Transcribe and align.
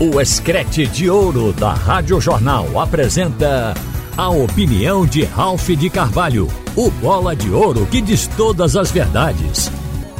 O 0.00 0.20
Escrete 0.20 0.88
de 0.88 1.08
Ouro 1.08 1.52
da 1.52 1.72
Rádio 1.72 2.20
Jornal 2.20 2.80
apresenta 2.80 3.72
a 4.16 4.28
opinião 4.28 5.06
de 5.06 5.22
Ralph 5.22 5.68
de 5.68 5.88
Carvalho, 5.88 6.48
o 6.76 6.90
bola 6.90 7.36
de 7.36 7.48
ouro 7.48 7.86
que 7.86 8.00
diz 8.00 8.26
todas 8.26 8.74
as 8.74 8.90
verdades. 8.90 9.70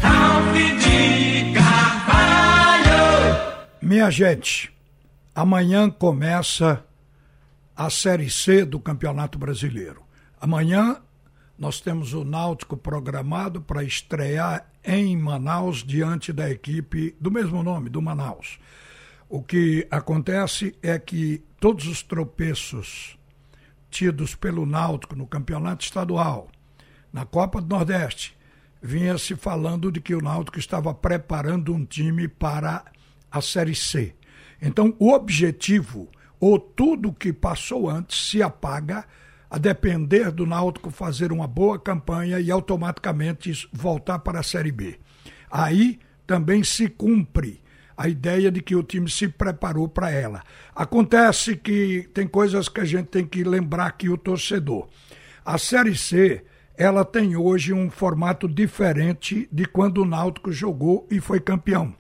Ralph 0.00 0.54
de 0.54 1.54
Carvalho! 1.54 2.86
Minha 3.82 4.10
gente, 4.12 4.72
amanhã 5.34 5.90
começa 5.90 6.84
a 7.74 7.90
Série 7.90 8.30
C 8.30 8.64
do 8.64 8.78
Campeonato 8.78 9.40
Brasileiro. 9.40 10.04
Amanhã 10.40 10.98
nós 11.58 11.80
temos 11.80 12.14
o 12.14 12.24
Náutico 12.24 12.76
programado 12.76 13.60
para 13.60 13.82
estrear 13.82 14.68
em 14.84 15.16
Manaus 15.16 15.82
diante 15.82 16.32
da 16.32 16.48
equipe 16.48 17.16
do 17.20 17.28
mesmo 17.28 17.60
nome, 17.64 17.90
do 17.90 18.00
Manaus. 18.00 18.60
O 19.28 19.42
que 19.42 19.86
acontece 19.90 20.74
é 20.82 20.98
que 20.98 21.42
todos 21.58 21.86
os 21.86 22.02
tropeços 22.02 23.18
tidos 23.90 24.34
pelo 24.34 24.66
Náutico 24.66 25.16
no 25.16 25.26
campeonato 25.26 25.84
estadual, 25.84 26.48
na 27.12 27.24
Copa 27.24 27.60
do 27.60 27.68
Nordeste, 27.68 28.36
vinha 28.82 29.16
se 29.16 29.34
falando 29.34 29.90
de 29.90 30.00
que 30.00 30.14
o 30.14 30.20
Náutico 30.20 30.58
estava 30.58 30.92
preparando 30.92 31.72
um 31.72 31.84
time 31.84 32.28
para 32.28 32.84
a 33.30 33.40
Série 33.40 33.74
C. 33.74 34.14
Então, 34.60 34.94
o 34.98 35.10
objetivo, 35.12 36.08
ou 36.38 36.58
tudo 36.58 37.12
que 37.12 37.32
passou 37.32 37.88
antes, 37.88 38.28
se 38.28 38.42
apaga 38.42 39.06
a 39.48 39.56
depender 39.56 40.30
do 40.30 40.44
Náutico 40.44 40.90
fazer 40.90 41.32
uma 41.32 41.46
boa 41.46 41.78
campanha 41.78 42.38
e 42.40 42.50
automaticamente 42.50 43.68
voltar 43.72 44.18
para 44.18 44.40
a 44.40 44.42
Série 44.42 44.72
B. 44.72 44.98
Aí 45.50 45.98
também 46.26 46.62
se 46.62 46.88
cumpre 46.88 47.63
a 47.96 48.08
ideia 48.08 48.50
de 48.50 48.60
que 48.60 48.74
o 48.74 48.82
time 48.82 49.08
se 49.08 49.28
preparou 49.28 49.88
para 49.88 50.10
ela. 50.10 50.42
Acontece 50.74 51.56
que 51.56 52.08
tem 52.12 52.26
coisas 52.26 52.68
que 52.68 52.80
a 52.80 52.84
gente 52.84 53.06
tem 53.06 53.24
que 53.24 53.44
lembrar 53.44 53.86
aqui 53.86 54.08
o 54.08 54.18
torcedor. 54.18 54.88
A 55.44 55.58
Série 55.58 55.96
C, 55.96 56.44
ela 56.76 57.04
tem 57.04 57.36
hoje 57.36 57.72
um 57.72 57.90
formato 57.90 58.48
diferente 58.48 59.48
de 59.52 59.64
quando 59.64 59.98
o 59.98 60.04
Náutico 60.04 60.50
jogou 60.50 61.06
e 61.10 61.20
foi 61.20 61.38
campeão. 61.40 61.94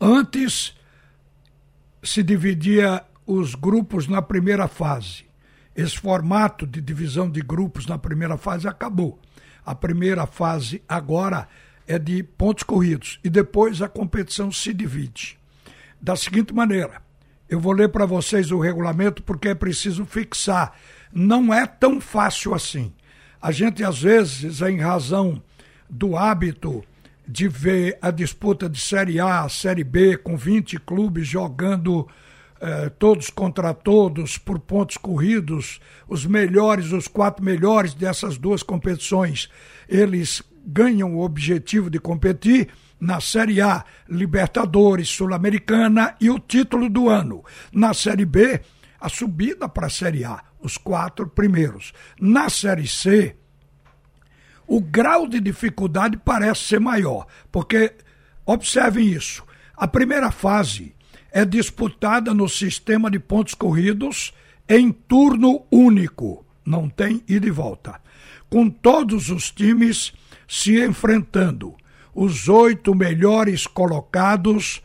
Antes 0.00 0.74
se 2.02 2.22
dividia 2.22 3.04
os 3.26 3.54
grupos 3.54 4.08
na 4.08 4.20
primeira 4.20 4.66
fase. 4.66 5.24
Esse 5.74 5.98
formato 5.98 6.66
de 6.66 6.80
divisão 6.80 7.30
de 7.30 7.40
grupos 7.40 7.86
na 7.86 7.96
primeira 7.96 8.36
fase 8.36 8.66
acabou. 8.66 9.20
A 9.64 9.74
primeira 9.74 10.26
fase 10.26 10.82
agora 10.88 11.48
é 11.86 11.98
de 11.98 12.22
pontos 12.22 12.62
corridos 12.62 13.18
e 13.24 13.30
depois 13.30 13.82
a 13.82 13.88
competição 13.88 14.50
se 14.52 14.72
divide. 14.72 15.38
Da 16.00 16.16
seguinte 16.16 16.54
maneira, 16.54 17.02
eu 17.48 17.58
vou 17.58 17.72
ler 17.72 17.88
para 17.88 18.06
vocês 18.06 18.50
o 18.50 18.60
regulamento 18.60 19.22
porque 19.22 19.48
é 19.48 19.54
preciso 19.54 20.04
fixar. 20.04 20.72
Não 21.12 21.52
é 21.52 21.66
tão 21.66 22.00
fácil 22.00 22.54
assim. 22.54 22.92
A 23.42 23.50
gente, 23.50 23.82
às 23.82 24.02
vezes, 24.02 24.60
em 24.62 24.78
razão 24.78 25.42
do 25.88 26.16
hábito 26.16 26.84
de 27.26 27.48
ver 27.48 27.98
a 28.00 28.10
disputa 28.10 28.68
de 28.68 28.80
Série 28.80 29.20
A, 29.20 29.48
Série 29.48 29.84
B, 29.84 30.16
com 30.16 30.36
20 30.36 30.78
clubes 30.80 31.26
jogando 31.26 32.08
eh, 32.60 32.90
todos 32.98 33.30
contra 33.30 33.72
todos 33.72 34.36
por 34.36 34.58
pontos 34.58 34.96
corridos, 34.96 35.80
os 36.06 36.26
melhores, 36.26 36.92
os 36.92 37.08
quatro 37.08 37.42
melhores 37.42 37.94
dessas 37.94 38.36
duas 38.36 38.62
competições, 38.62 39.48
eles 39.88 40.42
ganham 40.72 41.16
o 41.16 41.24
objetivo 41.24 41.90
de 41.90 41.98
competir 41.98 42.68
na 43.00 43.20
Série 43.20 43.60
A, 43.60 43.84
Libertadores, 44.08 45.08
Sul-Americana 45.08 46.14
e 46.20 46.28
o 46.30 46.38
título 46.38 46.88
do 46.88 47.08
ano. 47.08 47.42
Na 47.72 47.94
Série 47.94 48.26
B, 48.26 48.60
a 49.00 49.08
subida 49.08 49.68
para 49.68 49.86
a 49.86 49.90
Série 49.90 50.24
A, 50.24 50.42
os 50.60 50.76
quatro 50.76 51.26
primeiros. 51.26 51.92
Na 52.20 52.50
Série 52.50 52.86
C, 52.86 53.36
o 54.66 54.80
grau 54.80 55.26
de 55.26 55.40
dificuldade 55.40 56.16
parece 56.18 56.64
ser 56.64 56.80
maior, 56.80 57.26
porque, 57.50 57.94
observem 58.44 59.08
isso, 59.08 59.42
a 59.76 59.88
primeira 59.88 60.30
fase 60.30 60.94
é 61.32 61.44
disputada 61.44 62.34
no 62.34 62.48
sistema 62.48 63.10
de 63.10 63.18
pontos 63.18 63.54
corridos 63.54 64.32
em 64.68 64.92
turno 64.92 65.64
único, 65.70 66.44
não 66.64 66.88
tem 66.88 67.24
ida 67.26 67.46
e 67.46 67.50
volta, 67.50 68.00
com 68.48 68.68
todos 68.68 69.30
os 69.30 69.50
times 69.50 70.12
se 70.50 70.84
enfrentando. 70.84 71.76
Os 72.12 72.48
oito 72.48 72.92
melhores 72.92 73.68
colocados 73.68 74.82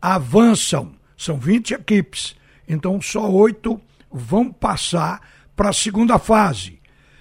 avançam. 0.00 0.94
São 1.18 1.38
20 1.38 1.74
equipes. 1.74 2.34
Então 2.66 2.98
só 2.98 3.30
oito 3.30 3.78
vão 4.10 4.50
passar 4.50 5.20
para 5.54 5.68
a 5.68 5.72
segunda 5.74 6.18
fase. 6.18 6.80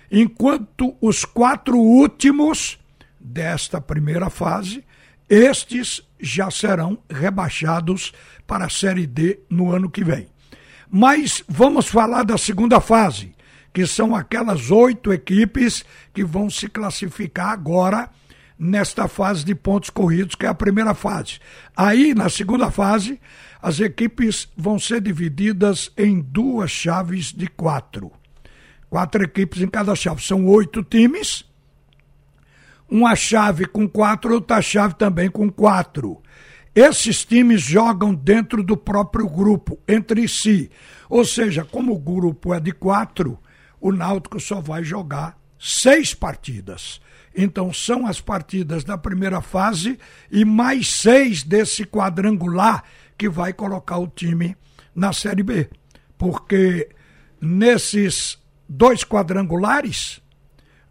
Enquanto 0.09 0.95
os 1.01 1.25
quatro 1.25 1.77
últimos 1.77 2.79
desta 3.19 3.81
primeira 3.81 4.29
fase, 4.29 4.85
estes 5.29 6.01
já 6.17 6.49
serão 6.49 6.97
rebaixados 7.09 8.13
para 8.47 8.65
a 8.65 8.69
Série 8.69 9.05
D 9.05 9.41
no 9.49 9.69
ano 9.69 9.89
que 9.89 10.03
vem. 10.03 10.29
Mas 10.89 11.43
vamos 11.45 11.87
falar 11.87 12.23
da 12.23 12.37
segunda 12.37 12.79
fase, 12.79 13.33
que 13.73 13.85
são 13.85 14.15
aquelas 14.15 14.69
oito 14.71 15.13
equipes 15.13 15.85
que 16.13 16.23
vão 16.23 16.49
se 16.49 16.67
classificar 16.67 17.49
agora 17.49 18.09
nesta 18.57 19.07
fase 19.07 19.43
de 19.43 19.55
pontos 19.55 19.89
corridos, 19.89 20.35
que 20.35 20.45
é 20.45 20.49
a 20.49 20.53
primeira 20.53 20.93
fase. 20.93 21.39
Aí, 21.75 22.13
na 22.13 22.29
segunda 22.29 22.69
fase, 22.69 23.19
as 23.61 23.79
equipes 23.79 24.47
vão 24.55 24.77
ser 24.77 25.01
divididas 25.01 25.91
em 25.97 26.21
duas 26.21 26.69
chaves 26.69 27.33
de 27.33 27.47
quatro. 27.47 28.11
Quatro 28.89 29.23
equipes 29.23 29.61
em 29.61 29.67
cada 29.67 29.95
chave. 29.95 30.21
São 30.21 30.45
oito 30.47 30.83
times. 30.83 31.43
Uma 32.89 33.15
chave 33.15 33.65
com 33.65 33.87
quatro, 33.87 34.33
outra 34.33 34.61
chave 34.61 34.95
também 34.95 35.29
com 35.29 35.49
quatro. 35.49 36.21
Esses 36.75 37.25
times 37.25 37.61
jogam 37.61 38.13
dentro 38.13 38.61
do 38.63 38.77
próprio 38.77 39.27
grupo, 39.27 39.79
entre 39.87 40.27
si. 40.27 40.69
Ou 41.09 41.25
seja, 41.25 41.65
como 41.65 41.93
o 41.93 41.99
grupo 41.99 42.53
é 42.53 42.59
de 42.59 42.71
quatro, 42.71 43.39
o 43.81 43.91
Náutico 43.91 44.39
só 44.39 44.61
vai 44.61 44.83
jogar 44.83 45.37
seis 45.59 46.13
partidas. 46.13 47.01
Então 47.35 47.73
são 47.73 48.05
as 48.05 48.21
partidas 48.21 48.83
da 48.83 48.97
primeira 48.97 49.41
fase 49.41 49.97
e 50.31 50.45
mais 50.45 50.87
seis 50.87 51.43
desse 51.43 51.83
quadrangular 51.83 52.83
que 53.17 53.27
vai 53.27 53.51
colocar 53.51 53.97
o 53.97 54.07
time 54.07 54.55
na 54.93 55.11
Série 55.11 55.43
B. 55.43 55.69
Porque 56.17 56.89
nesses 57.39 58.37
dois 58.69 59.03
quadrangulares, 59.03 60.21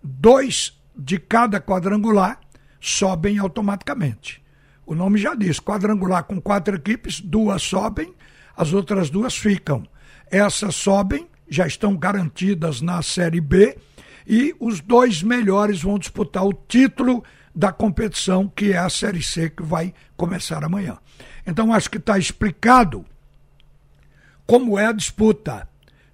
dois 0.02 0.78
de 0.96 1.18
cada 1.18 1.60
quadrangular 1.60 2.40
sobem 2.80 3.38
automaticamente. 3.38 4.42
O 4.84 4.94
nome 4.94 5.18
já 5.18 5.34
diz: 5.34 5.60
quadrangular 5.60 6.24
com 6.24 6.40
quatro 6.40 6.74
equipes, 6.74 7.20
duas 7.20 7.62
sobem, 7.62 8.12
as 8.56 8.72
outras 8.72 9.10
duas 9.10 9.36
ficam. 9.36 9.86
Essas 10.30 10.74
sobem 10.74 11.28
já 11.50 11.66
estão 11.66 11.96
garantidas 11.96 12.80
na 12.80 13.02
Série 13.02 13.40
B 13.40 13.76
e 14.26 14.54
os 14.60 14.80
dois 14.80 15.22
melhores 15.22 15.82
vão 15.82 15.98
disputar 15.98 16.44
o 16.44 16.54
título 16.54 17.24
da 17.54 17.72
competição, 17.72 18.46
que 18.48 18.72
é 18.72 18.78
a 18.78 18.88
Série 18.88 19.22
C, 19.22 19.50
que 19.50 19.62
vai 19.62 19.92
começar 20.16 20.64
amanhã. 20.64 20.98
Então, 21.44 21.74
acho 21.74 21.90
que 21.90 21.98
está 21.98 22.16
explicado 22.16 23.04
como 24.46 24.78
é 24.78 24.86
a 24.86 24.92
disputa. 24.92 25.68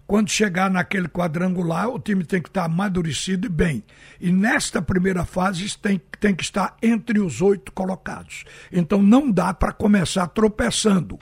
Quando 0.06 0.30
chegar 0.30 0.70
naquele 0.70 1.08
quadrangular, 1.08 1.88
o 1.88 1.98
time 1.98 2.24
tem 2.24 2.40
que 2.40 2.48
estar 2.48 2.64
amadurecido 2.64 3.46
e 3.46 3.50
bem. 3.50 3.84
E 4.20 4.30
nesta 4.30 4.80
primeira 4.80 5.24
fase 5.24 5.76
tem, 5.76 6.00
tem 6.20 6.34
que 6.34 6.44
estar 6.44 6.76
entre 6.80 7.18
os 7.18 7.42
oito 7.42 7.72
colocados. 7.72 8.44
Então 8.70 9.02
não 9.02 9.30
dá 9.30 9.52
para 9.52 9.72
começar 9.72 10.28
tropeçando. 10.28 11.18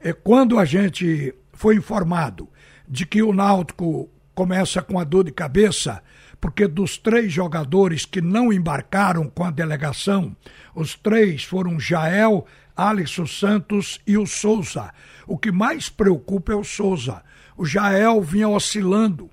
É, 0.00 0.12
quando 0.12 0.58
a 0.58 0.64
gente 0.64 1.32
foi 1.52 1.76
informado 1.76 2.48
de 2.88 3.06
que 3.06 3.22
o 3.22 3.32
Náutico 3.32 4.10
começa 4.34 4.82
com 4.82 4.98
a 4.98 5.04
dor 5.04 5.24
de 5.24 5.32
cabeça, 5.32 6.02
porque 6.40 6.66
dos 6.66 6.98
três 6.98 7.32
jogadores 7.32 8.04
que 8.04 8.20
não 8.20 8.52
embarcaram 8.52 9.28
com 9.28 9.44
a 9.44 9.50
delegação, 9.50 10.36
os 10.74 10.94
três 10.94 11.44
foram 11.44 11.78
Jael, 11.80 12.46
Alisson 12.76 13.26
Santos 13.26 14.00
e 14.06 14.18
o 14.18 14.26
Souza. 14.26 14.92
O 15.26 15.38
que 15.38 15.52
mais 15.52 15.88
preocupa 15.88 16.52
é 16.52 16.56
o 16.56 16.64
Souza. 16.64 17.22
O 17.56 17.64
Jael 17.64 18.20
vinha 18.20 18.48
oscilando, 18.48 19.30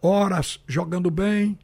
horas 0.00 0.60
jogando 0.66 1.10
bem, 1.10 1.58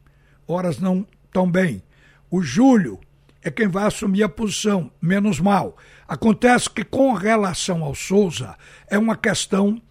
horas 0.47 0.79
não 0.79 1.05
tão 1.31 1.49
bem. 1.49 1.83
O 2.29 2.41
Júlio 2.41 2.99
é 3.41 3.49
quem 3.49 3.67
vai 3.67 3.85
assumir 3.85 4.23
a 4.23 4.29
posição, 4.29 4.91
menos 5.01 5.39
mal. 5.39 5.77
Acontece 6.07 6.69
que, 6.69 6.83
com 6.83 7.13
relação 7.13 7.83
ao 7.83 7.95
Souza, 7.95 8.55
é 8.87 8.97
uma 8.97 9.15
questão 9.15 9.81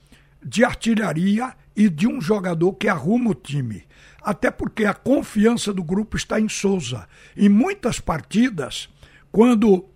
de 0.44 0.64
artilharia 0.64 1.54
e 1.74 1.88
de 1.88 2.06
um 2.06 2.20
jogador 2.20 2.72
que 2.74 2.88
arruma 2.88 3.30
o 3.30 3.34
time. 3.34 3.84
Até 4.22 4.50
porque 4.50 4.84
a 4.84 4.94
confiança 4.94 5.72
do 5.72 5.82
grupo 5.82 6.16
está 6.16 6.40
em 6.40 6.48
Souza. 6.48 7.08
Em 7.36 7.48
muitas 7.48 8.00
partidas, 8.00 8.88
quando 9.30 9.86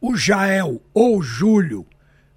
o 0.00 0.16
Jael 0.16 0.82
ou 0.94 1.18
o 1.18 1.22
Júlio 1.22 1.86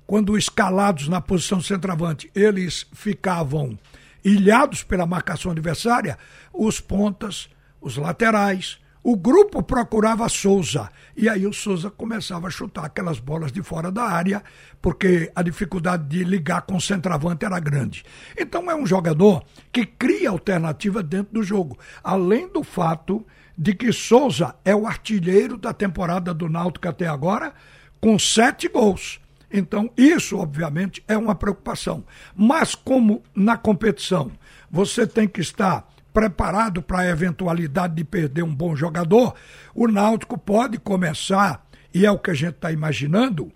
quando 0.06 0.38
escalados 0.38 1.08
na 1.08 1.22
posição 1.22 1.62
centroavante, 1.62 2.30
eles 2.36 2.86
ficavam 2.94 3.78
ilhados 4.24 4.84
pela 4.84 5.06
marcação 5.06 5.52
adversária, 5.52 6.18
os 6.54 6.80
pontas, 6.80 7.50
os 7.82 7.98
laterais, 7.98 8.78
o 9.04 9.18
grupo 9.18 9.62
procurava 9.62 10.30
Souza. 10.30 10.90
E 11.16 11.28
aí 11.28 11.46
o 11.46 11.52
Souza 11.52 11.92
começava 11.92 12.48
a 12.48 12.50
chutar 12.50 12.86
aquelas 12.86 13.20
bolas 13.20 13.52
de 13.52 13.62
fora 13.62 13.92
da 13.92 14.04
área, 14.04 14.42
porque 14.82 15.30
a 15.36 15.44
dificuldade 15.44 16.08
de 16.08 16.24
ligar 16.24 16.62
com 16.62 16.78
o 16.78 16.82
centroavante 16.82 17.44
era 17.44 17.60
grande. 17.60 18.06
Então 18.38 18.72
é 18.72 18.76
um 18.76 18.86
jogador 18.86 19.44
que 19.72 19.86
cria 19.86 20.30
alternativa 20.30 21.04
dentro 21.04 21.34
do 21.34 21.44
jogo. 21.44 21.78
Além 22.02 22.48
do 22.48 22.64
fato 22.64 23.26
de 23.58 23.74
que 23.74 23.92
Souza 23.92 24.56
é 24.64 24.74
o 24.74 24.88
artilheiro 24.88 25.58
da 25.58 25.74
temporada 25.74 26.34
do 26.34 26.48
Náutico 26.48 26.88
até 26.88 27.06
agora, 27.06 27.54
com 28.00 28.18
sete 28.18 28.68
gols. 28.70 29.20
Então, 29.52 29.92
isso, 29.96 30.40
obviamente, 30.40 31.04
é 31.08 31.16
uma 31.16 31.36
preocupação. 31.36 32.04
Mas, 32.36 32.74
como 32.74 33.22
na 33.36 33.56
competição 33.56 34.32
você 34.72 35.06
tem 35.06 35.28
que 35.28 35.40
estar 35.40 35.88
preparado 36.14 36.82
para 36.82 37.00
a 37.00 37.08
eventualidade 37.08 37.96
de 37.96 38.04
perder 38.04 38.44
um 38.44 38.54
bom 38.54 38.76
jogador, 38.76 39.34
o 39.74 39.88
Náutico 39.88 40.38
pode 40.38 40.78
começar, 40.78 41.66
e 41.94 42.06
é 42.06 42.12
o 42.12 42.20
que 42.20 42.32
a 42.32 42.36
gente 42.36 42.56
está 42.56 42.72
imaginando, 42.72 43.52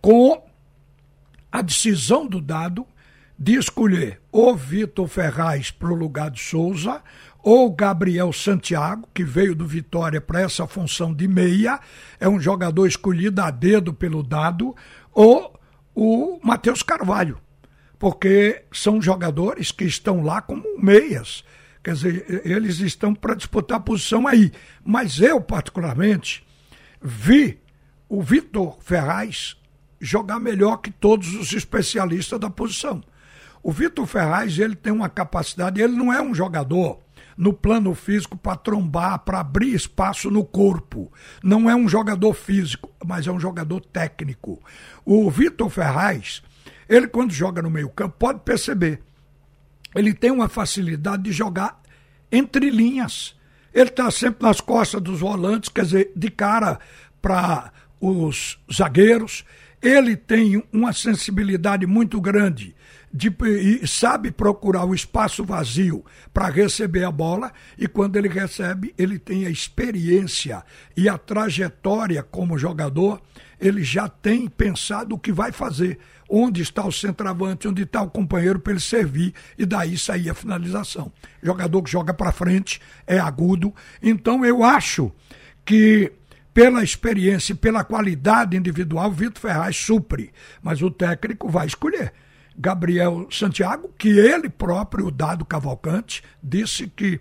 com 0.00 0.42
a 1.52 1.62
decisão 1.62 2.26
do 2.26 2.40
dado 2.40 2.86
de 3.38 3.54
escolher 3.54 4.20
ou 4.30 4.54
Vitor 4.54 5.08
Ferraz 5.08 5.70
para 5.70 5.88
o 5.88 5.94
lugar 5.94 6.30
de 6.30 6.40
Souza, 6.40 7.02
ou 7.42 7.72
Gabriel 7.74 8.32
Santiago, 8.32 9.08
que 9.14 9.24
veio 9.24 9.54
do 9.54 9.66
Vitória 9.66 10.20
para 10.20 10.42
essa 10.42 10.66
função 10.66 11.14
de 11.14 11.26
meia, 11.26 11.80
é 12.18 12.28
um 12.28 12.38
jogador 12.38 12.86
escolhido 12.86 13.40
a 13.40 13.50
dedo 13.50 13.94
pelo 13.94 14.22
dado, 14.22 14.76
ou 15.12 15.58
o 15.94 16.38
Matheus 16.42 16.82
Carvalho, 16.82 17.38
porque 17.98 18.64
são 18.70 19.00
jogadores 19.00 19.72
que 19.72 19.84
estão 19.84 20.22
lá 20.22 20.42
como 20.42 20.78
meias. 20.78 21.42
Quer 21.82 21.94
dizer, 21.94 22.42
eles 22.44 22.80
estão 22.80 23.14
para 23.14 23.34
disputar 23.34 23.78
a 23.78 23.82
posição 23.82 24.26
aí. 24.26 24.52
Mas 24.84 25.20
eu, 25.20 25.40
particularmente, 25.40 26.46
vi 27.00 27.58
o 28.08 28.22
Vitor 28.22 28.78
Ferraz 28.80 29.56
jogar 30.00 30.38
melhor 30.40 30.78
que 30.78 30.90
todos 30.90 31.34
os 31.34 31.52
especialistas 31.52 32.38
da 32.38 32.50
posição. 32.50 33.02
O 33.62 33.72
Vitor 33.72 34.06
Ferraz, 34.06 34.58
ele 34.58 34.74
tem 34.74 34.92
uma 34.92 35.08
capacidade, 35.08 35.80
ele 35.80 35.94
não 35.94 36.12
é 36.12 36.20
um 36.20 36.34
jogador 36.34 36.98
no 37.36 37.52
plano 37.52 37.94
físico 37.94 38.36
para 38.36 38.56
trombar, 38.56 39.20
para 39.20 39.40
abrir 39.40 39.74
espaço 39.74 40.30
no 40.30 40.44
corpo. 40.44 41.10
Não 41.42 41.70
é 41.70 41.74
um 41.74 41.88
jogador 41.88 42.34
físico, 42.34 42.90
mas 43.04 43.26
é 43.26 43.32
um 43.32 43.40
jogador 43.40 43.80
técnico. 43.80 44.62
O 45.04 45.30
Vitor 45.30 45.70
Ferraz, 45.70 46.42
ele 46.88 47.08
quando 47.08 47.32
joga 47.32 47.62
no 47.62 47.70
meio-campo, 47.70 48.16
pode 48.18 48.40
perceber 48.40 49.00
ele 49.94 50.14
tem 50.14 50.30
uma 50.30 50.48
facilidade 50.48 51.24
de 51.24 51.32
jogar 51.32 51.80
entre 52.30 52.70
linhas. 52.70 53.34
Ele 53.72 53.90
está 53.90 54.10
sempre 54.10 54.42
nas 54.42 54.60
costas 54.60 55.00
dos 55.00 55.20
volantes, 55.20 55.68
quer 55.68 55.84
dizer, 55.84 56.12
de 56.14 56.30
cara 56.30 56.78
para 57.20 57.72
os 58.00 58.58
zagueiros. 58.72 59.44
Ele 59.82 60.16
tem 60.16 60.62
uma 60.72 60.92
sensibilidade 60.92 61.86
muito 61.86 62.20
grande 62.20 62.74
de, 63.12 63.34
e 63.82 63.86
sabe 63.86 64.30
procurar 64.30 64.84
o 64.84 64.94
espaço 64.94 65.44
vazio 65.44 66.04
para 66.32 66.48
receber 66.48 67.04
a 67.04 67.10
bola 67.10 67.52
e 67.76 67.88
quando 67.88 68.16
ele 68.16 68.28
recebe, 68.28 68.94
ele 68.96 69.18
tem 69.18 69.46
a 69.46 69.50
experiência 69.50 70.64
e 70.96 71.08
a 71.08 71.18
trajetória 71.18 72.22
como 72.22 72.56
jogador, 72.56 73.20
ele 73.60 73.82
já 73.82 74.08
tem 74.08 74.48
pensado 74.48 75.14
o 75.14 75.18
que 75.18 75.32
vai 75.32 75.50
fazer 75.50 75.98
onde 76.28 76.62
está 76.62 76.86
o 76.86 76.92
centroavante, 76.92 77.66
onde 77.66 77.82
está 77.82 78.00
o 78.00 78.10
companheiro 78.10 78.60
para 78.60 78.72
ele 78.72 78.80
servir 78.80 79.34
e 79.58 79.66
daí 79.66 79.98
sair 79.98 80.30
a 80.30 80.34
finalização. 80.34 81.12
Jogador 81.42 81.82
que 81.82 81.90
joga 81.90 82.14
para 82.14 82.30
frente, 82.30 82.80
é 83.04 83.18
agudo. 83.18 83.74
Então 84.00 84.44
eu 84.44 84.62
acho 84.62 85.10
que 85.64 86.12
pela 86.54 86.84
experiência 86.84 87.52
e 87.52 87.56
pela 87.56 87.82
qualidade 87.82 88.56
individual, 88.56 89.10
Vitor 89.10 89.40
Ferraz 89.40 89.76
supre, 89.76 90.32
mas 90.62 90.80
o 90.82 90.90
técnico 90.90 91.48
vai 91.48 91.66
escolher. 91.66 92.12
Gabriel 92.60 93.26
Santiago, 93.30 93.90
que 93.96 94.10
ele 94.10 94.50
próprio, 94.50 95.06
o 95.06 95.10
Dado 95.10 95.46
Cavalcante, 95.46 96.22
disse 96.42 96.86
que 96.86 97.18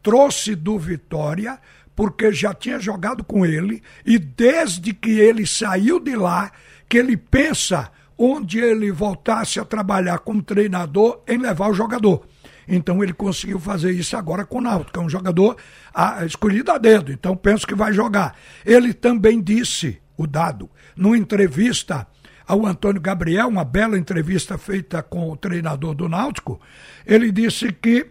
trouxe 0.00 0.54
do 0.54 0.78
Vitória 0.78 1.58
porque 1.96 2.32
já 2.32 2.54
tinha 2.54 2.78
jogado 2.78 3.24
com 3.24 3.44
ele 3.44 3.82
e 4.06 4.16
desde 4.16 4.94
que 4.94 5.10
ele 5.10 5.44
saiu 5.44 5.98
de 5.98 6.14
lá, 6.14 6.52
que 6.88 6.96
ele 6.96 7.16
pensa 7.16 7.90
onde 8.16 8.60
ele 8.60 8.92
voltasse 8.92 9.58
a 9.58 9.64
trabalhar 9.64 10.20
como 10.20 10.40
treinador 10.40 11.20
em 11.26 11.36
levar 11.36 11.68
o 11.68 11.74
jogador. 11.74 12.24
Então 12.68 13.02
ele 13.02 13.12
conseguiu 13.12 13.58
fazer 13.58 13.90
isso 13.90 14.16
agora 14.16 14.44
com 14.44 14.58
o 14.58 14.60
Náutico, 14.60 14.92
que 14.92 14.98
é 15.00 15.02
um 15.02 15.10
jogador 15.10 15.56
escolhido 16.24 16.70
a 16.70 16.78
dedo, 16.78 17.10
então 17.10 17.36
penso 17.36 17.66
que 17.66 17.74
vai 17.74 17.92
jogar. 17.92 18.36
Ele 18.64 18.94
também 18.94 19.42
disse, 19.42 20.00
o 20.16 20.28
dado, 20.28 20.70
numa 20.94 21.18
entrevista 21.18 22.06
ao 22.50 22.66
Antônio 22.66 23.00
Gabriel, 23.00 23.46
uma 23.46 23.64
bela 23.64 23.96
entrevista 23.96 24.58
feita 24.58 25.00
com 25.04 25.30
o 25.30 25.36
treinador 25.36 25.94
do 25.94 26.08
Náutico, 26.08 26.60
ele 27.06 27.30
disse 27.30 27.72
que 27.72 28.08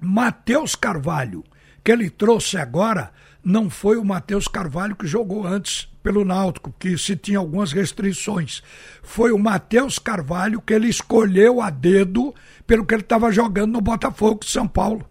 Matheus 0.00 0.76
Carvalho, 0.76 1.42
que 1.82 1.90
ele 1.90 2.08
trouxe 2.08 2.56
agora, 2.56 3.10
não 3.42 3.68
foi 3.68 3.96
o 3.96 4.04
Matheus 4.04 4.46
Carvalho 4.46 4.94
que 4.94 5.08
jogou 5.08 5.44
antes 5.44 5.88
pelo 6.04 6.24
Náutico, 6.24 6.72
que 6.78 6.96
se 6.96 7.16
tinha 7.16 7.40
algumas 7.40 7.72
restrições. 7.72 8.62
Foi 9.02 9.32
o 9.32 9.38
Matheus 9.38 9.98
Carvalho 9.98 10.60
que 10.60 10.72
ele 10.72 10.88
escolheu 10.88 11.60
a 11.60 11.68
dedo 11.68 12.32
pelo 12.64 12.86
que 12.86 12.94
ele 12.94 13.02
estava 13.02 13.32
jogando 13.32 13.72
no 13.72 13.80
Botafogo 13.80 14.38
de 14.44 14.50
São 14.50 14.68
Paulo. 14.68 15.04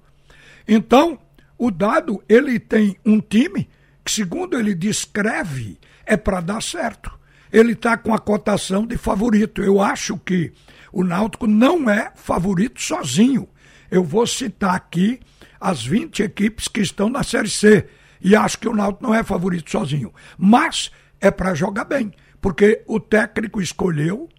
Então, 0.65 1.19
o 1.57 1.69
Dado, 1.69 2.23
ele 2.29 2.61
tem 2.61 2.95
um 3.05 3.19
time 3.19 3.67
que, 4.05 4.11
segundo 4.11 4.57
ele 4.57 4.73
descreve, 4.73 5.77
é 6.05 6.15
para 6.15 6.39
dar 6.39 6.61
certo. 6.61 7.16
Ele 7.51 7.73
está 7.73 7.97
com 7.97 8.13
a 8.13 8.19
cotação 8.19 8.85
de 8.85 8.97
favorito. 8.97 9.61
Eu 9.61 9.81
acho 9.81 10.17
que 10.17 10.51
o 10.91 11.03
Náutico 11.03 11.47
não 11.47 11.89
é 11.89 12.11
favorito 12.15 12.81
sozinho. 12.81 13.47
Eu 13.89 14.03
vou 14.03 14.27
citar 14.27 14.75
aqui 14.75 15.19
as 15.59 15.85
20 15.85 16.23
equipes 16.23 16.67
que 16.67 16.81
estão 16.81 17.09
na 17.09 17.23
Série 17.23 17.49
C 17.49 17.87
e 18.21 18.35
acho 18.35 18.59
que 18.59 18.67
o 18.67 18.75
Náutico 18.75 19.03
não 19.03 19.13
é 19.13 19.23
favorito 19.23 19.71
sozinho. 19.71 20.13
Mas 20.37 20.91
é 21.19 21.31
para 21.31 21.53
jogar 21.53 21.85
bem, 21.85 22.11
porque 22.41 22.83
o 22.85 22.99
técnico 22.99 23.61
escolheu 23.61 24.29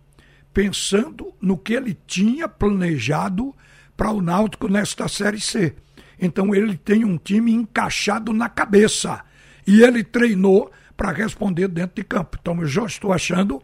pensando 0.53 1.33
no 1.41 1.57
que 1.57 1.75
ele 1.75 1.97
tinha 2.07 2.49
planejado 2.49 3.55
para 3.97 4.11
o 4.11 4.21
Náutico 4.21 4.69
nesta 4.69 5.09
Série 5.09 5.41
C. 5.41 5.75
Então 6.21 6.55
ele 6.55 6.77
tem 6.77 7.05
um 7.05 7.17
time 7.17 7.53
encaixado 7.53 8.33
na 8.33 8.49
cabeça 8.49 9.25
e 9.67 9.83
ele 9.83 10.03
treinou 10.03 10.71
para 10.99 11.13
responder 11.13 11.69
dentro 11.69 11.95
de 11.95 12.03
campo. 12.03 12.37
Então 12.41 12.61
eu 12.61 12.67
já 12.67 12.85
estou 12.85 13.13
achando 13.13 13.63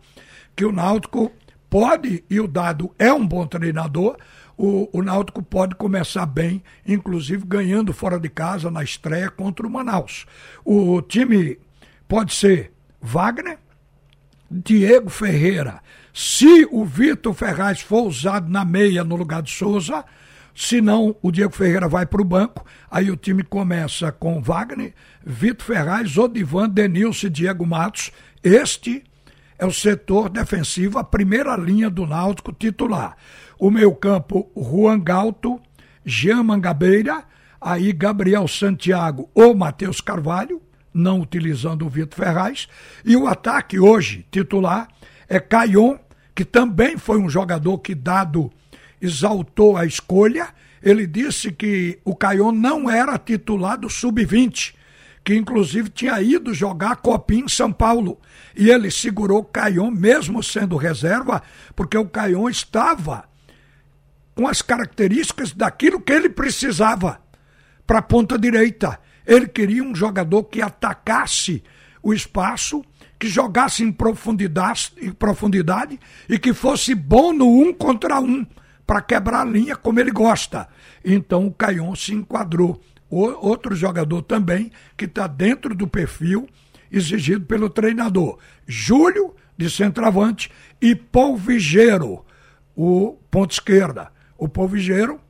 que 0.54 0.64
o 0.64 0.70
Náutico 0.70 1.32
pode, 1.68 2.22
e 2.30 2.38
o 2.38 2.46
Dado 2.46 2.94
é 2.96 3.12
um 3.12 3.26
bom 3.26 3.44
treinador, 3.44 4.16
o, 4.56 4.88
o 4.96 5.02
Náutico 5.02 5.42
pode 5.42 5.74
começar 5.74 6.24
bem, 6.26 6.62
inclusive 6.86 7.44
ganhando 7.44 7.92
fora 7.92 8.20
de 8.20 8.28
casa 8.28 8.70
na 8.70 8.84
estreia 8.84 9.28
contra 9.28 9.66
o 9.66 9.70
Manaus. 9.70 10.26
O 10.64 11.02
time 11.02 11.58
pode 12.06 12.32
ser 12.32 12.72
Wagner, 13.02 13.58
Diego 14.48 15.10
Ferreira. 15.10 15.82
Se 16.12 16.68
o 16.70 16.84
Vitor 16.84 17.34
Ferraz 17.34 17.80
for 17.80 18.06
usado 18.06 18.48
na 18.48 18.64
meia 18.64 19.02
no 19.02 19.16
lugar 19.16 19.42
de 19.42 19.50
Souza, 19.50 20.04
se 20.54 20.80
não, 20.80 21.16
o 21.20 21.32
Diego 21.32 21.54
Ferreira 21.54 21.88
vai 21.88 22.06
para 22.06 22.22
o 22.22 22.24
banco. 22.24 22.64
Aí 22.90 23.10
o 23.10 23.16
time 23.16 23.42
começa 23.42 24.12
com 24.12 24.40
Wagner, 24.40 24.94
Vitor 25.24 25.66
Ferraz, 25.66 26.16
Odivan, 26.16 26.68
Denilson 26.68 27.26
e 27.26 27.30
Diego 27.30 27.66
Matos. 27.66 28.12
Este 28.42 29.02
é 29.58 29.66
o 29.66 29.72
setor 29.72 30.28
defensivo, 30.28 30.98
a 30.98 31.04
primeira 31.04 31.56
linha 31.56 31.90
do 31.90 32.06
Náutico 32.06 32.52
titular. 32.52 33.16
O 33.58 33.70
meio 33.70 33.94
campo, 33.94 34.50
Juan 34.56 35.00
Galto, 35.00 35.60
Jean 36.04 36.42
Mangabeira, 36.44 37.24
aí 37.60 37.92
Gabriel 37.92 38.46
Santiago 38.46 39.30
ou 39.34 39.54
Matheus 39.54 40.00
Carvalho, 40.00 40.60
não 40.92 41.20
utilizando 41.20 41.84
o 41.84 41.88
Vitor 41.88 42.16
Ferraz. 42.16 42.68
E 43.04 43.16
o 43.16 43.26
ataque 43.26 43.80
hoje, 43.80 44.24
titular, 44.30 44.86
é 45.28 45.40
Caion, 45.40 45.96
que 46.34 46.44
também 46.44 46.96
foi 46.96 47.18
um 47.18 47.28
jogador 47.28 47.78
que, 47.78 47.94
dado, 47.94 48.52
exaltou 49.04 49.76
a 49.76 49.84
escolha. 49.84 50.48
Ele 50.82 51.06
disse 51.06 51.52
que 51.52 51.98
o 52.04 52.14
Caion 52.14 52.52
não 52.52 52.90
era 52.90 53.18
titular 53.18 53.78
do 53.78 53.88
Sub-20, 53.88 54.74
que 55.24 55.34
inclusive 55.34 55.88
tinha 55.88 56.20
ido 56.20 56.52
jogar 56.52 56.96
Copim 56.96 57.44
em 57.44 57.48
São 57.48 57.72
Paulo. 57.72 58.20
E 58.54 58.70
ele 58.70 58.90
segurou 58.90 59.40
o 59.40 59.44
Caion, 59.44 59.90
mesmo 59.90 60.42
sendo 60.42 60.76
reserva, 60.76 61.42
porque 61.74 61.96
o 61.96 62.08
Caion 62.08 62.48
estava 62.48 63.24
com 64.34 64.46
as 64.46 64.60
características 64.60 65.52
daquilo 65.52 66.00
que 66.00 66.12
ele 66.12 66.28
precisava 66.28 67.20
para 67.86 68.00
a 68.00 68.02
ponta 68.02 68.38
direita. 68.38 68.98
Ele 69.26 69.46
queria 69.46 69.82
um 69.82 69.94
jogador 69.94 70.44
que 70.44 70.60
atacasse 70.60 71.62
o 72.02 72.12
espaço, 72.12 72.84
que 73.18 73.28
jogasse 73.28 73.82
em 73.82 73.90
profundidade, 73.90 74.92
em 75.00 75.10
profundidade 75.10 75.98
e 76.28 76.38
que 76.38 76.52
fosse 76.52 76.94
bom 76.94 77.32
no 77.32 77.46
um 77.46 77.72
contra 77.72 78.20
um, 78.20 78.44
para 78.86 79.02
quebrar 79.02 79.42
a 79.42 79.44
linha 79.44 79.76
como 79.76 80.00
ele 80.00 80.10
gosta. 80.10 80.68
Então 81.04 81.46
o 81.46 81.52
Caion 81.52 81.94
se 81.94 82.14
enquadrou. 82.14 82.80
O, 83.10 83.20
outro 83.46 83.74
jogador 83.74 84.22
também 84.22 84.72
que 84.96 85.04
está 85.04 85.26
dentro 85.26 85.74
do 85.74 85.86
perfil 85.86 86.48
exigido 86.90 87.44
pelo 87.44 87.68
treinador. 87.68 88.38
Júlio, 88.66 89.34
de 89.56 89.68
centroavante, 89.68 90.50
e 90.80 90.94
Polvigeiro, 90.94 92.24
o 92.74 93.18
ponto 93.30 93.52
esquerda. 93.52 94.10
O 94.36 94.48
Polvigeiro, 94.48 95.20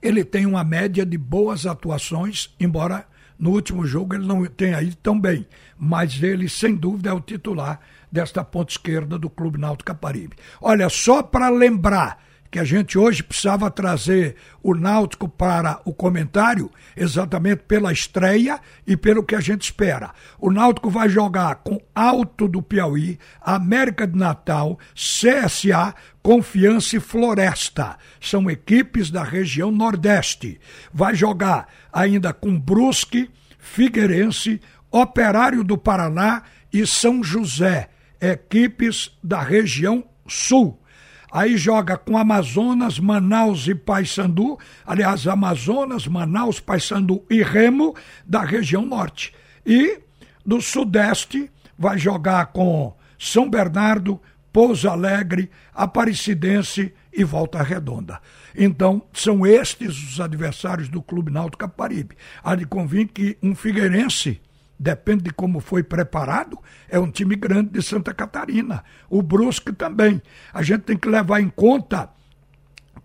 ele 0.00 0.24
tem 0.24 0.46
uma 0.46 0.64
média 0.64 1.04
de 1.06 1.16
boas 1.16 1.66
atuações, 1.66 2.54
embora 2.58 3.06
no 3.38 3.50
último 3.50 3.86
jogo 3.86 4.14
ele 4.14 4.26
não 4.26 4.44
tenha 4.46 4.80
ido 4.82 4.96
tão 4.96 5.18
bem, 5.18 5.46
mas 5.78 6.22
ele, 6.22 6.48
sem 6.48 6.74
dúvida, 6.74 7.10
é 7.10 7.12
o 7.12 7.20
titular 7.20 7.80
desta 8.10 8.44
ponta 8.44 8.72
esquerda 8.72 9.18
do 9.18 9.30
Clube 9.30 9.58
Náutico 9.58 9.86
Caparibe. 9.86 10.36
Olha, 10.60 10.88
só 10.88 11.22
para 11.22 11.48
lembrar 11.48 12.22
que 12.52 12.58
a 12.58 12.64
gente 12.64 12.98
hoje 12.98 13.22
precisava 13.22 13.70
trazer 13.70 14.36
o 14.62 14.74
Náutico 14.74 15.26
para 15.26 15.80
o 15.86 15.94
comentário, 15.94 16.70
exatamente 16.94 17.62
pela 17.66 17.90
estreia 17.90 18.60
e 18.86 18.94
pelo 18.94 19.24
que 19.24 19.34
a 19.34 19.40
gente 19.40 19.62
espera. 19.62 20.10
O 20.38 20.50
Náutico 20.50 20.90
vai 20.90 21.08
jogar 21.08 21.54
com 21.64 21.80
Alto 21.94 22.46
do 22.46 22.60
Piauí, 22.60 23.18
América 23.40 24.06
de 24.06 24.18
Natal, 24.18 24.78
CSA, 24.94 25.94
Confiança 26.22 26.96
e 26.96 27.00
Floresta. 27.00 27.96
São 28.20 28.50
equipes 28.50 29.10
da 29.10 29.24
região 29.24 29.72
Nordeste. 29.72 30.60
Vai 30.92 31.14
jogar 31.14 31.68
ainda 31.90 32.34
com 32.34 32.60
Brusque, 32.60 33.30
Figueirense, 33.58 34.60
Operário 34.90 35.64
do 35.64 35.78
Paraná 35.78 36.42
e 36.70 36.86
São 36.86 37.24
José, 37.24 37.88
equipes 38.20 39.10
da 39.24 39.40
região 39.40 40.04
Sul. 40.28 40.81
Aí 41.32 41.56
joga 41.56 41.96
com 41.96 42.18
Amazonas, 42.18 42.98
Manaus 42.98 43.66
e 43.66 43.74
Paysandu, 43.74 44.58
aliás, 44.86 45.26
Amazonas, 45.26 46.06
Manaus, 46.06 46.60
Paysandu 46.60 47.24
e 47.30 47.42
Remo 47.42 47.96
da 48.26 48.42
região 48.42 48.84
norte. 48.84 49.32
E 49.64 49.98
do 50.44 50.60
sudeste 50.60 51.50
vai 51.78 51.96
jogar 51.96 52.46
com 52.46 52.94
São 53.18 53.48
Bernardo, 53.48 54.20
Pouso 54.52 54.90
Alegre, 54.90 55.50
Aparecidense 55.74 56.92
e 57.10 57.24
Volta 57.24 57.62
Redonda. 57.62 58.20
Então, 58.54 59.02
são 59.14 59.46
estes 59.46 59.96
os 59.96 60.20
adversários 60.20 60.90
do 60.90 61.00
Clube 61.00 61.32
Náutico 61.32 61.66
Caparibe. 61.66 62.14
Há 62.44 62.54
de 62.54 62.66
convir 62.66 63.08
que 63.08 63.38
um 63.42 63.54
figueirense 63.54 64.38
depende 64.82 65.22
de 65.22 65.30
como 65.32 65.60
foi 65.60 65.84
preparado, 65.84 66.58
é 66.88 66.98
um 66.98 67.08
time 67.08 67.36
grande 67.36 67.70
de 67.70 67.82
Santa 67.82 68.12
Catarina. 68.12 68.82
O 69.08 69.22
Brusque 69.22 69.72
também. 69.72 70.20
A 70.52 70.60
gente 70.60 70.80
tem 70.80 70.96
que 70.96 71.08
levar 71.08 71.40
em 71.40 71.48
conta 71.48 72.10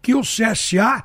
que 0.01 0.15
o 0.15 0.21
CSA, 0.21 1.03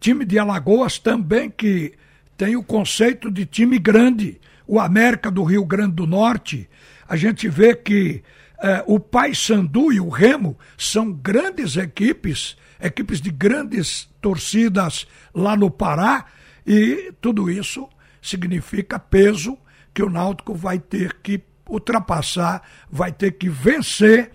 time 0.00 0.24
de 0.24 0.38
Alagoas, 0.38 0.98
também 0.98 1.50
que 1.50 1.92
tem 2.38 2.56
o 2.56 2.64
conceito 2.64 3.30
de 3.30 3.44
time 3.44 3.78
grande. 3.78 4.40
O 4.66 4.80
América 4.80 5.30
do 5.30 5.44
Rio 5.44 5.64
Grande 5.66 5.96
do 5.96 6.06
Norte, 6.06 6.70
a 7.06 7.16
gente 7.16 7.46
vê 7.46 7.74
que 7.74 8.22
eh, 8.62 8.82
o 8.86 8.98
Paysandu 8.98 9.92
e 9.92 10.00
o 10.00 10.08
Remo 10.08 10.58
são 10.78 11.12
grandes 11.12 11.76
equipes, 11.76 12.56
equipes 12.80 13.20
de 13.20 13.30
grandes 13.30 14.08
torcidas 14.22 15.06
lá 15.34 15.54
no 15.54 15.70
Pará, 15.70 16.24
e 16.66 17.12
tudo 17.20 17.50
isso 17.50 17.86
significa 18.22 18.98
peso 18.98 19.58
que 19.94 20.02
o 20.02 20.10
Náutico 20.10 20.54
vai 20.54 20.78
ter 20.78 21.14
que 21.22 21.40
ultrapassar, 21.68 22.62
vai 22.90 23.12
ter 23.12 23.32
que 23.32 23.48
vencer 23.48 24.32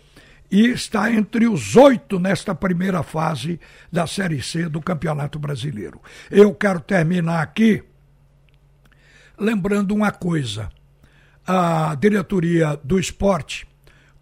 e 0.50 0.68
está 0.68 1.12
entre 1.12 1.48
os 1.48 1.76
oito 1.76 2.20
nesta 2.20 2.56
primeira 2.56 3.04
fase 3.04 3.60
da 3.92 4.08
Série 4.08 4.42
C 4.42 4.68
do 4.68 4.82
Campeonato 4.82 5.38
Brasileiro. 5.38 6.02
Eu 6.32 6.56
quero 6.56 6.80
terminar 6.80 7.42
aqui 7.42 7.84
lembrando 9.38 9.94
uma 9.94 10.12
coisa. 10.12 10.70
A 11.46 11.96
diretoria 11.96 12.80
do 12.84 13.00
esporte 13.00 13.68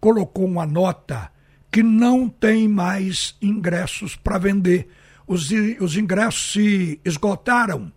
colocou 0.00 0.44
uma 0.44 0.66
nota 0.66 1.30
que 1.70 1.82
não 1.82 2.28
tem 2.28 2.68
mais 2.68 3.36
ingressos 3.40 4.16
para 4.16 4.38
vender. 4.38 4.88
Os, 5.26 5.50
os 5.80 5.96
ingressos 5.96 6.52
se 6.52 7.00
esgotaram 7.04 7.92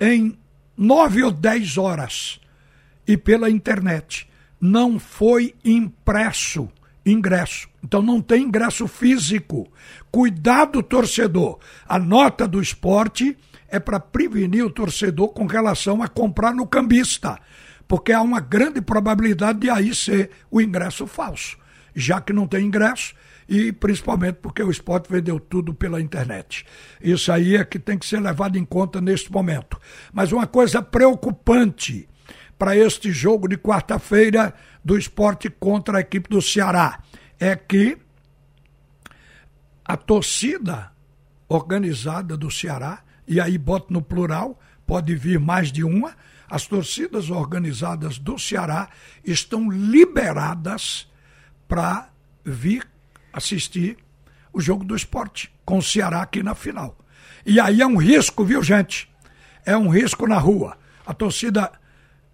em 0.00 0.38
nove 0.76 1.22
ou 1.22 1.30
dez 1.30 1.76
horas 1.76 2.40
e 3.06 3.16
pela 3.16 3.50
internet. 3.50 4.28
Não 4.60 4.98
foi 4.98 5.54
impresso 5.64 6.68
ingresso. 7.04 7.68
Então 7.82 8.00
não 8.00 8.20
tem 8.20 8.44
ingresso 8.44 8.88
físico. 8.88 9.70
Cuidado, 10.10 10.82
torcedor. 10.82 11.58
A 11.86 11.98
nota 11.98 12.48
do 12.48 12.60
esporte 12.60 13.36
é 13.68 13.78
para 13.78 14.00
prevenir 14.00 14.64
o 14.64 14.70
torcedor 14.70 15.28
com 15.28 15.46
relação 15.46 16.02
a 16.02 16.08
comprar 16.08 16.54
no 16.54 16.66
cambista, 16.66 17.38
porque 17.88 18.12
há 18.12 18.22
uma 18.22 18.40
grande 18.40 18.80
probabilidade 18.80 19.60
de 19.60 19.70
aí 19.70 19.94
ser 19.94 20.30
o 20.50 20.60
ingresso 20.60 21.06
falso, 21.06 21.58
já 21.94 22.20
que 22.20 22.32
não 22.32 22.46
tem 22.46 22.66
ingresso 22.66 23.14
e 23.48 23.72
principalmente 23.72 24.36
porque 24.36 24.62
o 24.62 24.70
esporte 24.70 25.10
vendeu 25.10 25.38
tudo 25.38 25.74
pela 25.74 26.00
internet. 26.00 26.64
Isso 27.02 27.30
aí 27.30 27.56
é 27.56 27.64
que 27.64 27.78
tem 27.78 27.98
que 27.98 28.06
ser 28.06 28.20
levado 28.20 28.56
em 28.56 28.64
conta 28.64 29.00
neste 29.00 29.30
momento. 29.30 29.78
Mas 30.12 30.32
uma 30.32 30.46
coisa 30.46 30.80
preocupante 30.80 32.08
para 32.58 32.76
este 32.76 33.10
jogo 33.12 33.48
de 33.48 33.56
quarta-feira 33.56 34.54
do 34.84 34.96
esporte 34.96 35.50
contra 35.50 35.98
a 35.98 36.00
equipe 36.00 36.28
do 36.28 36.40
Ceará 36.40 37.00
é 37.38 37.56
que 37.56 37.98
a 39.84 39.96
torcida 39.96 40.92
organizada 41.48 42.36
do 42.36 42.50
Ceará, 42.50 43.02
e 43.26 43.40
aí 43.40 43.58
boto 43.58 43.92
no 43.92 44.00
plural, 44.00 44.58
pode 44.86 45.14
vir 45.14 45.38
mais 45.38 45.70
de 45.70 45.84
uma, 45.84 46.14
as 46.48 46.66
torcidas 46.66 47.30
organizadas 47.30 48.18
do 48.18 48.38
Ceará 48.38 48.88
estão 49.24 49.70
liberadas 49.70 51.10
para 51.66 52.08
vir 52.44 52.86
assistir 53.32 53.96
o 54.52 54.60
jogo 54.60 54.84
do 54.84 54.94
esporte 54.94 55.52
com 55.64 55.78
o 55.78 55.82
Ceará 55.82 56.22
aqui 56.22 56.42
na 56.42 56.54
final. 56.54 56.96
E 57.44 57.58
aí 57.58 57.82
é 57.82 57.86
um 57.86 57.96
risco, 57.96 58.44
viu, 58.44 58.62
gente? 58.62 59.10
É 59.66 59.76
um 59.76 59.88
risco 59.88 60.26
na 60.26 60.38
rua. 60.38 60.78
A 61.04 61.12
torcida 61.12 61.72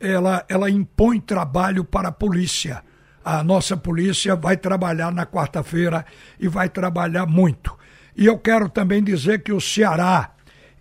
ela, 0.01 0.45
ela 0.49 0.71
impõe 0.71 1.21
trabalho 1.21 1.85
para 1.85 2.09
a 2.09 2.13
polícia. 2.13 2.83
A 3.23 3.45
nossa 3.45 3.77
polícia 3.77 4.35
vai 4.35 4.57
trabalhar 4.57 5.13
na 5.13 5.27
quarta-feira 5.27 6.07
e 6.39 6.49
vai 6.49 6.71
trabalhar 6.71 7.27
muito. 7.27 7.77
E 8.17 8.25
eu 8.25 8.39
quero 8.39 8.69
também 8.69 9.05
dizer 9.05 9.43
que 9.43 9.53
o 9.53 9.61
Ceará, 9.61 10.33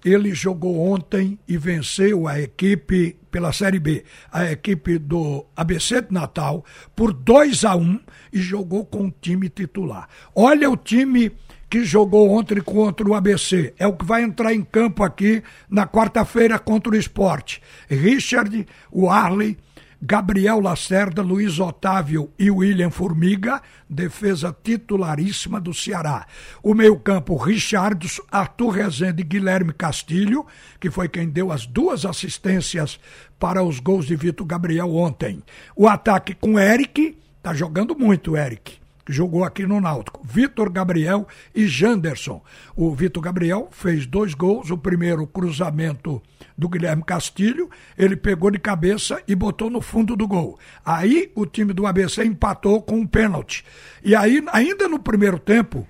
ele 0.04 0.34
jogou 0.34 0.80
ontem 0.80 1.38
e 1.46 1.58
venceu 1.58 2.28
a 2.28 2.40
equipe 2.40 3.19
pela 3.30 3.54
Série 3.54 3.80
B, 3.80 4.04
a 4.32 4.52
equipe 4.52 4.98
do 4.98 5.46
ABC 5.56 6.02
de 6.02 6.14
Natal, 6.14 6.66
por 6.96 7.14
2 7.14 7.66
a 7.66 7.76
1 7.76 7.82
um, 7.82 8.00
e 8.34 8.40
jogou 8.40 8.86
com 8.86 9.08
o 9.08 9.14
time 9.22 9.50
titular. 9.50 10.08
Olha 10.36 10.70
o 10.70 10.78
time 10.78 11.32
que 11.70 11.84
jogou 11.84 12.32
ontem 12.32 12.60
contra 12.62 13.08
o 13.08 13.14
ABC. 13.14 13.74
É 13.78 13.86
o 13.86 13.94
que 13.94 14.04
vai 14.04 14.24
entrar 14.24 14.54
em 14.54 14.64
campo 14.64 15.04
aqui 15.04 15.44
na 15.70 15.86
quarta-feira 15.86 16.58
contra 16.58 16.92
o 16.92 16.98
esporte. 16.98 17.62
Richard, 17.88 18.66
o 18.92 19.10
Arley, 19.10 19.58
Gabriel 20.02 20.62
Lacerda, 20.62 21.22
Luiz 21.22 21.60
Otávio 21.60 22.32
e 22.40 22.50
William 22.50 22.90
Formiga, 22.90 23.62
defesa 23.90 24.56
titularíssima 24.64 25.60
do 25.60 25.74
Ceará. 25.74 26.26
O 26.64 26.74
meio-campo, 26.74 27.36
Richardos, 27.36 28.22
Arthur 28.32 28.70
Rezende 28.70 29.22
e 29.22 29.26
Guilherme 29.26 29.74
Castilho, 29.74 30.46
que 30.80 30.90
foi 30.90 31.10
quem 31.10 31.30
deu 31.30 31.52
as 31.52 31.66
duas 31.66 32.06
assistências 32.06 32.98
para 33.38 33.62
os 33.62 33.80
gols 33.80 34.06
de 34.06 34.16
Vitor 34.16 34.48
Gabriel 34.48 34.96
ontem. 34.96 35.44
O 35.76 35.88
ataque 35.88 36.34
com 36.34 36.58
Eric, 36.58 37.18
tá 37.44 37.54
jogando 37.54 37.94
muito, 37.94 38.38
Eric 38.38 38.80
jogou 39.10 39.44
aqui 39.44 39.66
no 39.66 39.82
Náutico. 39.82 40.22
Vitor 40.24 40.70
Gabriel 40.72 41.28
e 41.54 41.68
Janderson. 41.68 42.42
O 42.76 42.94
Vitor 42.94 43.24
Gabriel 43.24 43.68
fez 43.72 44.06
dois 44.06 44.34
gols, 44.34 44.70
o 44.70 44.78
primeiro 44.78 45.26
cruzamento 45.26 46.22
do 46.58 46.70
Guilherme 46.70 47.04
Castilho, 47.04 47.70
ele 47.98 48.16
pegou 48.16 48.52
de 48.52 48.60
cabeça 48.60 49.22
e 49.28 49.34
botou 49.34 49.70
no 49.70 49.82
fundo 49.82 50.16
do 50.16 50.28
gol. 50.28 50.60
Aí 50.86 51.32
o 51.34 51.46
time 51.46 51.74
do 51.74 51.88
ABC 51.88 52.24
empatou 52.24 52.82
com 52.82 53.00
um 53.00 53.08
pênalti. 53.08 53.66
E 54.04 54.16
aí, 54.16 54.44
ainda 54.52 54.88
no 54.88 55.00
primeiro 55.00 55.40
tempo, 55.40 55.88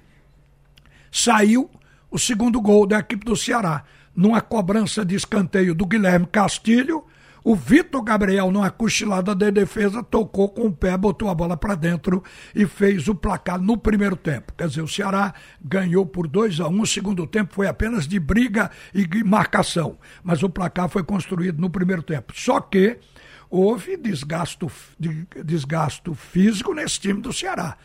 saiu 1.11 1.69
o 2.09 2.17
segundo 2.17 2.61
gol 2.61 2.85
da 2.85 2.99
equipe 2.99 3.25
do 3.25 3.35
Ceará, 3.35 3.83
numa 4.15 4.41
cobrança 4.41 5.03
de 5.03 5.15
escanteio 5.15 5.73
do 5.73 5.85
Guilherme 5.85 6.27
Castilho 6.27 7.03
o 7.43 7.55
Vitor 7.55 8.03
Gabriel, 8.03 8.51
numa 8.51 8.69
cochilada 8.69 9.33
de 9.33 9.51
defesa, 9.51 10.03
tocou 10.03 10.49
com 10.49 10.67
o 10.67 10.73
pé, 10.73 10.97
botou 10.97 11.29
a 11.29 11.35
bola 11.35 11.55
para 11.55 11.75
dentro 11.75 12.23
e 12.53 12.65
fez 12.65 13.07
o 13.07 13.15
placar 13.15 13.59
no 13.59 13.77
primeiro 13.77 14.15
tempo. 14.15 14.53
Quer 14.57 14.67
dizer, 14.67 14.81
o 14.81 14.87
Ceará 14.87 15.33
ganhou 15.61 16.05
por 16.05 16.27
2 16.27 16.59
a 16.59 16.67
1 16.67 16.71
um, 16.71 16.81
o 16.81 16.87
segundo 16.87 17.25
tempo 17.25 17.53
foi 17.53 17.67
apenas 17.67 18.07
de 18.07 18.19
briga 18.19 18.69
e 18.93 19.07
marcação. 19.23 19.97
Mas 20.23 20.43
o 20.43 20.49
placar 20.49 20.89
foi 20.89 21.03
construído 21.03 21.59
no 21.59 21.69
primeiro 21.69 22.03
tempo. 22.03 22.33
Só 22.35 22.59
que 22.59 22.97
houve 23.49 23.97
desgasto, 23.97 24.71
desgasto 25.43 26.13
físico 26.13 26.73
nesse 26.73 26.99
time 26.99 27.21
do 27.21 27.33
Ceará. 27.33 27.77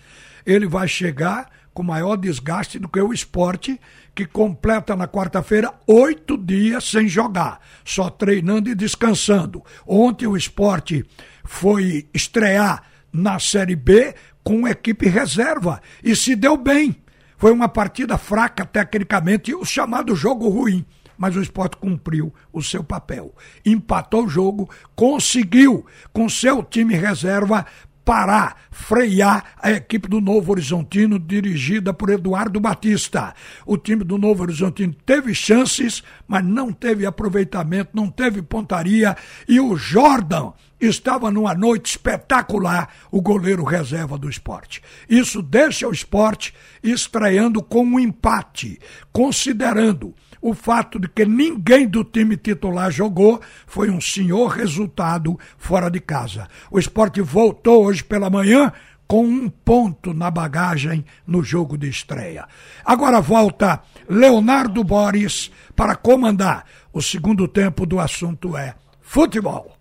Ele 0.44 0.66
vai 0.66 0.86
chegar 0.86 1.48
com 1.72 1.82
maior 1.82 2.16
desgaste 2.16 2.78
do 2.78 2.88
que 2.88 3.00
o 3.00 3.12
esporte, 3.12 3.80
que 4.14 4.24
completa 4.24 4.94
na 4.94 5.08
quarta-feira 5.08 5.72
oito 5.86 6.36
dias 6.38 6.84
sem 6.84 7.08
jogar, 7.08 7.60
só 7.84 8.08
treinando 8.08 8.70
e 8.70 8.74
descansando. 8.74 9.62
Ontem 9.86 10.26
o 10.26 10.36
esporte 10.36 11.04
foi 11.44 12.08
estrear 12.14 12.84
na 13.12 13.38
Série 13.38 13.76
B 13.76 14.14
com 14.42 14.68
equipe 14.68 15.08
reserva 15.08 15.80
e 16.02 16.14
se 16.14 16.36
deu 16.36 16.56
bem. 16.56 16.96
Foi 17.36 17.52
uma 17.52 17.68
partida 17.68 18.16
fraca 18.16 18.64
tecnicamente, 18.64 19.54
o 19.54 19.64
chamado 19.64 20.14
jogo 20.14 20.48
ruim 20.48 20.84
mas 21.16 21.36
o 21.36 21.40
esporte 21.40 21.76
cumpriu 21.76 22.34
o 22.52 22.62
seu 22.62 22.82
papel. 22.82 23.34
Empatou 23.64 24.24
o 24.24 24.28
jogo, 24.28 24.68
conseguiu, 24.94 25.86
com 26.12 26.28
seu 26.28 26.62
time 26.62 26.94
reserva, 26.94 27.64
parar, 28.04 28.56
frear 28.70 29.44
a 29.60 29.72
equipe 29.72 30.08
do 30.08 30.20
Novo 30.20 30.52
Horizontino, 30.52 31.18
dirigida 31.18 31.92
por 31.92 32.10
Eduardo 32.10 32.60
Batista. 32.60 33.34
O 33.64 33.76
time 33.76 34.04
do 34.04 34.18
Novo 34.18 34.42
Horizontino 34.42 34.94
teve 35.06 35.34
chances, 35.34 36.02
mas 36.28 36.44
não 36.44 36.72
teve 36.72 37.06
aproveitamento, 37.06 37.90
não 37.94 38.10
teve 38.10 38.42
pontaria. 38.42 39.16
E 39.48 39.58
o 39.58 39.76
Jordan 39.76 40.52
estava 40.86 41.30
numa 41.30 41.54
noite 41.54 41.90
espetacular, 41.90 42.88
o 43.10 43.20
goleiro 43.20 43.64
reserva 43.64 44.18
do 44.18 44.28
esporte. 44.28 44.82
Isso 45.08 45.42
deixa 45.42 45.88
o 45.88 45.92
esporte 45.92 46.54
estreando 46.82 47.62
com 47.62 47.84
um 47.84 48.00
empate, 48.00 48.78
considerando 49.12 50.14
o 50.40 50.52
fato 50.52 51.00
de 51.00 51.08
que 51.08 51.24
ninguém 51.24 51.88
do 51.88 52.04
time 52.04 52.36
titular 52.36 52.90
jogou 52.90 53.40
foi 53.66 53.88
um 53.88 53.98
senhor 53.98 54.48
resultado 54.48 55.38
fora 55.56 55.90
de 55.90 56.00
casa. 56.00 56.46
O 56.70 56.78
esporte 56.78 57.22
voltou 57.22 57.86
hoje 57.86 58.04
pela 58.04 58.28
manhã 58.28 58.70
com 59.06 59.24
um 59.24 59.48
ponto 59.48 60.12
na 60.12 60.30
bagagem 60.30 61.04
no 61.26 61.42
jogo 61.42 61.78
de 61.78 61.88
estreia. 61.88 62.46
Agora 62.84 63.22
volta 63.22 63.80
Leonardo 64.06 64.84
Boris 64.84 65.50
para 65.74 65.96
comandar. 65.96 66.66
O 66.92 67.00
segundo 67.00 67.48
tempo 67.48 67.86
do 67.86 67.98
assunto 67.98 68.54
é 68.54 68.74
futebol. 69.00 69.76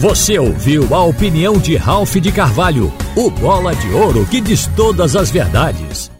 Você 0.00 0.38
ouviu 0.38 0.94
a 0.94 1.04
opinião 1.04 1.58
de 1.58 1.76
Ralph 1.76 2.16
de 2.16 2.32
Carvalho, 2.32 2.90
o 3.14 3.28
bola 3.28 3.74
de 3.74 3.92
ouro 3.92 4.24
que 4.24 4.40
diz 4.40 4.66
todas 4.74 5.14
as 5.14 5.30
verdades. 5.30 6.10